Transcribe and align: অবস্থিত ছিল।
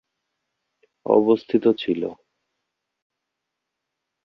অবস্থিত 1.05 1.63
ছিল। 1.77 2.01